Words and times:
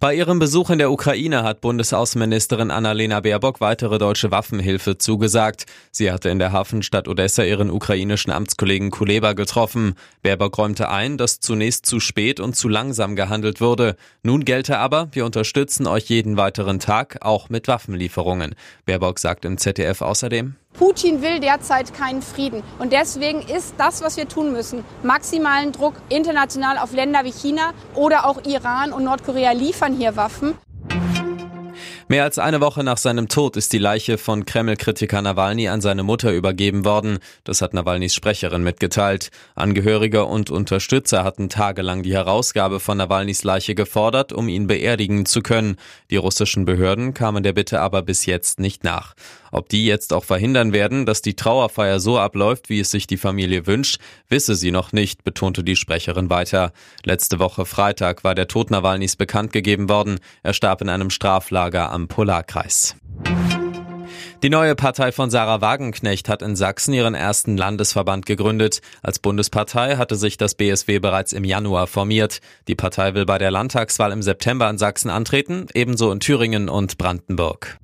Bei 0.00 0.14
ihrem 0.14 0.38
Besuch 0.38 0.70
in 0.70 0.78
der 0.78 0.90
Ukraine 0.90 1.42
hat 1.42 1.60
Bundesaußenministerin 1.60 2.70
Annalena 2.70 3.20
Baerbock 3.20 3.60
weitere 3.60 3.98
deutsche 3.98 4.30
Waffenhilfe 4.30 4.98
zugesagt. 4.98 5.66
Sie 5.90 6.10
hatte 6.12 6.28
in 6.28 6.38
der 6.38 6.52
Hafenstadt 6.52 7.08
Odessa 7.08 7.42
ihren 7.44 7.70
ukrainischen 7.70 8.32
Amtskollegen 8.32 8.90
Kuleba 8.90 9.32
getroffen. 9.32 9.94
Baerbock 10.22 10.58
räumte 10.58 10.88
ein, 10.90 11.16
dass 11.18 11.40
zunächst 11.40 11.86
zu 11.86 12.00
spät 12.00 12.40
und 12.40 12.56
zu 12.56 12.68
langsam 12.68 13.16
gehandelt 13.16 13.60
wurde. 13.60 13.96
Nun 14.22 14.44
gelte 14.44 14.78
aber, 14.78 15.08
wir 15.12 15.24
unterstützen 15.24 15.86
euch 15.86 16.04
jeden 16.04 16.36
weiteren 16.36 16.78
Tag, 16.78 17.18
auch 17.22 17.48
mit 17.48 17.68
Waffenlieferungen. 17.68 18.54
Baerbock 18.84 19.18
sagt 19.18 19.44
im 19.44 19.58
ZDF 19.58 20.02
außerdem, 20.02 20.56
Putin 20.78 21.22
will 21.22 21.40
derzeit 21.40 21.94
keinen 21.94 22.20
Frieden. 22.20 22.62
Und 22.78 22.92
deswegen 22.92 23.40
ist 23.40 23.74
das, 23.78 24.02
was 24.02 24.16
wir 24.16 24.28
tun 24.28 24.52
müssen, 24.52 24.84
maximalen 25.02 25.72
Druck 25.72 25.94
international 26.08 26.78
auf 26.78 26.92
Länder 26.92 27.24
wie 27.24 27.32
China 27.32 27.72
oder 27.94 28.26
auch 28.26 28.44
Iran 28.44 28.92
und 28.92 29.04
Nordkorea 29.04 29.52
liefern 29.52 29.94
hier 29.94 30.16
Waffen. 30.16 30.54
Mehr 32.08 32.22
als 32.22 32.38
eine 32.38 32.60
Woche 32.60 32.84
nach 32.84 32.98
seinem 32.98 33.26
Tod 33.26 33.56
ist 33.56 33.72
die 33.72 33.78
Leiche 33.78 34.16
von 34.16 34.46
Kreml-Kritiker 34.46 35.20
Nawalny 35.22 35.66
an 35.66 35.80
seine 35.80 36.04
Mutter 36.04 36.32
übergeben 36.32 36.84
worden. 36.84 37.18
Das 37.42 37.62
hat 37.62 37.74
Nawalnys 37.74 38.14
Sprecherin 38.14 38.62
mitgeteilt. 38.62 39.32
Angehörige 39.56 40.24
und 40.24 40.48
Unterstützer 40.48 41.24
hatten 41.24 41.48
tagelang 41.48 42.04
die 42.04 42.14
Herausgabe 42.14 42.78
von 42.78 42.98
Nawalnys 42.98 43.42
Leiche 43.42 43.74
gefordert, 43.74 44.32
um 44.32 44.48
ihn 44.48 44.68
beerdigen 44.68 45.26
zu 45.26 45.40
können. 45.40 45.78
Die 46.10 46.16
russischen 46.16 46.64
Behörden 46.64 47.12
kamen 47.12 47.42
der 47.42 47.54
Bitte 47.54 47.80
aber 47.80 48.02
bis 48.02 48.24
jetzt 48.24 48.60
nicht 48.60 48.84
nach. 48.84 49.16
Ob 49.50 49.68
die 49.68 49.86
jetzt 49.86 50.12
auch 50.12 50.24
verhindern 50.24 50.72
werden, 50.72 51.06
dass 51.06 51.22
die 51.22 51.34
Trauerfeier 51.34 51.98
so 51.98 52.18
abläuft, 52.18 52.68
wie 52.68 52.78
es 52.78 52.90
sich 52.90 53.06
die 53.06 53.16
Familie 53.16 53.66
wünscht, 53.66 53.98
wisse 54.28 54.54
sie 54.54 54.70
noch 54.70 54.92
nicht, 54.92 55.24
betonte 55.24 55.64
die 55.64 55.76
Sprecherin 55.76 56.30
weiter. 56.30 56.72
Letzte 57.04 57.38
Woche 57.38 57.64
Freitag 57.64 58.22
war 58.22 58.34
der 58.34 58.48
Tod 58.48 58.70
Nawalnys 58.70 59.16
bekannt 59.16 59.52
gegeben 59.52 59.88
worden. 59.88 60.20
Er 60.42 60.52
starb 60.52 60.82
in 60.82 60.88
einem 60.88 61.10
Straflager 61.10 61.90
am 61.96 62.08
Polarkreis. 62.08 62.94
Die 64.42 64.50
neue 64.50 64.74
Partei 64.74 65.12
von 65.12 65.30
Sarah 65.30 65.62
Wagenknecht 65.62 66.28
hat 66.28 66.42
in 66.42 66.56
Sachsen 66.56 66.92
ihren 66.92 67.14
ersten 67.14 67.56
Landesverband 67.56 68.26
gegründet. 68.26 68.82
Als 69.02 69.18
Bundespartei 69.18 69.96
hatte 69.96 70.14
sich 70.14 70.36
das 70.36 70.54
BSW 70.54 70.98
bereits 70.98 71.32
im 71.32 71.42
Januar 71.42 71.86
formiert. 71.86 72.40
Die 72.68 72.74
Partei 72.74 73.14
will 73.14 73.24
bei 73.24 73.38
der 73.38 73.50
Landtagswahl 73.50 74.12
im 74.12 74.20
September 74.20 74.68
in 74.68 74.76
Sachsen 74.76 75.08
antreten, 75.08 75.66
ebenso 75.72 76.12
in 76.12 76.20
Thüringen 76.20 76.68
und 76.68 76.98
Brandenburg. 76.98 77.78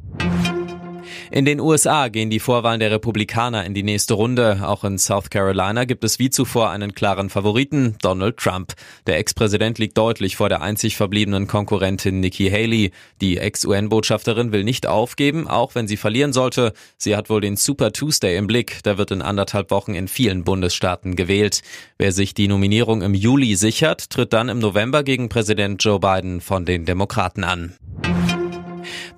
In 1.31 1.45
den 1.45 1.61
USA 1.61 2.09
gehen 2.09 2.31
die 2.31 2.41
Vorwahlen 2.41 2.81
der 2.81 2.91
Republikaner 2.91 3.65
in 3.65 3.75
die 3.75 3.83
nächste 3.83 4.15
Runde. 4.15 4.61
Auch 4.63 4.85
in 4.85 4.99
South 4.99 5.31
Carolina 5.31 5.85
gibt 5.85 6.05
es 6.05 6.19
wie 6.19 6.31
zuvor 6.31 6.71
einen 6.71 6.95
klaren 6.95 7.31
Favoriten, 7.31 7.97
Donald 8.03 8.37
Trump. 8.37 8.75
Der 9.07 9.19
Ex-Präsident 9.19 9.79
liegt 9.79 9.97
deutlich 9.97 10.37
vor 10.37 10.49
der 10.49 10.63
einzig 10.63 10.97
verbliebenen 10.97 11.47
Konkurrentin 11.47 12.21
Nikki 12.21 12.51
Haley. 12.51 12.93
Die 13.21 13.39
Ex-UN-Botschafterin 13.39 14.53
will 14.53 14.65
nicht 14.65 14.87
aufgeben, 14.87 15.49
auch 15.49 15.75
wenn 15.75 15.89
sie 15.89 15.97
verlieren 15.97 16.33
sollte. 16.33 16.73
Sie 16.97 17.17
hat 17.17 17.31
wohl 17.31 17.41
den 17.41 17.57
Super 17.57 17.93
Tuesday 17.93 18.37
im 18.37 18.47
Blick. 18.47 18.83
Der 18.85 18.99
wird 18.99 19.11
in 19.11 19.23
anderthalb 19.23 19.71
Wochen 19.71 19.95
in 19.95 20.09
vielen 20.09 20.45
Bundesstaaten 20.45 21.17
gewählt. 21.17 21.63
Wer 21.99 22.13
sich 22.13 22.35
die 22.35 22.49
Nominierung 22.49 23.03
im 23.03 23.15
Juli 23.15 23.57
sichert, 23.57 24.11
tritt 24.11 24.33
dann 24.33 24.49
im 24.49 24.59
November 24.59 25.03
gegen 25.03 25.29
Präsident 25.29 25.83
Joe 25.83 26.01
Biden 26.01 26.41
von 26.41 26.65
den 26.65 26.85
Demokraten 26.85 27.45
an. 27.45 27.75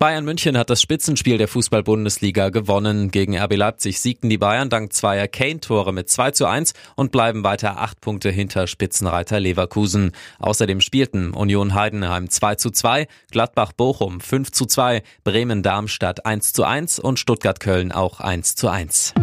Bayern 0.05 0.27
München 0.27 0.59
hat 0.59 0.69
das 0.69 0.83
Spitzenspiel 0.83 1.39
der 1.39 1.49
Fußball-Bundesliga 1.49 2.51
gewonnen. 2.51 3.11
Gegen 3.11 3.39
RB 3.39 3.57
Leipzig 3.57 4.01
siegten 4.01 4.29
die 4.29 4.37
Bayern 4.37 4.69
dank 4.69 4.93
zweier 4.93 5.29
Kane-Tore 5.29 5.95
mit 5.95 6.11
2 6.11 6.33
zu 6.33 6.45
1 6.45 6.75
und 6.95 7.11
bleiben 7.11 7.43
weiter 7.43 7.79
acht 7.79 8.03
Punkte 8.03 8.29
hinter 8.29 8.67
Spitzenreiter 8.67 9.41
Leverkusen. 9.41 10.13
Außerdem 10.41 10.83
spielten 10.83 11.33
Union 11.33 11.73
Heidenheim 11.73 12.29
2 12.29 12.57
zu 12.57 12.71
2, 12.71 13.09
Gladbach 13.31 13.73
Bochum 13.73 14.21
5 14.21 14.53
zu 14.53 14.67
2, 14.67 15.03
Bremen 15.25 15.63
Darmstadt 15.63 16.27
1 16.27 16.53
zu 16.53 16.65
1 16.65 16.99
und 16.99 17.19
Stuttgart 17.19 17.59
Köln 17.59 17.91
auch 17.91 18.21
1 18.21 18.57
zu 18.57 18.69
1. 18.69 19.15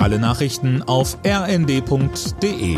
Alle 0.00 0.18
Nachrichten 0.18 0.82
auf 0.82 1.16
rnd.de 1.24 2.76